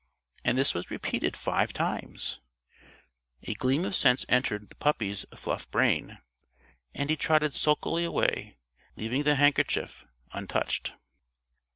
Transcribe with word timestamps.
After 0.43 0.55
this 0.55 0.73
was 0.73 0.89
repeated 0.89 1.37
five 1.37 1.73
times, 1.73 2.39
a 3.43 3.53
gleam 3.53 3.85
of 3.85 3.93
sense 3.95 4.25
entered 4.27 4.67
the 4.69 4.75
puppy's 4.77 5.27
fluff 5.35 5.69
brain, 5.69 6.17
and 6.95 7.07
he 7.11 7.15
trotted 7.15 7.53
sulkily 7.53 8.03
away, 8.03 8.57
leaving 8.95 9.21
the 9.21 9.35
handkerchief 9.35 10.07
untouched. 10.33 10.93